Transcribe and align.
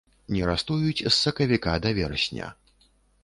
Нерастуюць 0.35 1.01
з 1.03 1.11
сакавіка 1.17 1.75
да 1.83 1.91
верасня. 1.99 2.47